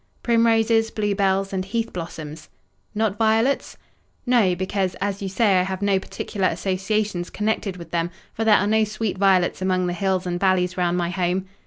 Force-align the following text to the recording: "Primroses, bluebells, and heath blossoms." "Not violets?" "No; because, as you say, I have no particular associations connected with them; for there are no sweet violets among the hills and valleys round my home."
"Primroses, 0.23 0.89
bluebells, 0.89 1.53
and 1.53 1.63
heath 1.63 1.93
blossoms." 1.93 2.49
"Not 2.95 3.19
violets?" 3.19 3.77
"No; 4.25 4.55
because, 4.55 4.95
as 4.99 5.21
you 5.21 5.29
say, 5.29 5.59
I 5.59 5.61
have 5.61 5.83
no 5.83 5.99
particular 5.99 6.47
associations 6.47 7.29
connected 7.29 7.77
with 7.77 7.91
them; 7.91 8.09
for 8.33 8.43
there 8.43 8.57
are 8.57 8.65
no 8.65 8.83
sweet 8.83 9.19
violets 9.19 9.61
among 9.61 9.85
the 9.85 9.93
hills 9.93 10.25
and 10.25 10.39
valleys 10.39 10.75
round 10.75 10.97
my 10.97 11.11
home." 11.11 11.45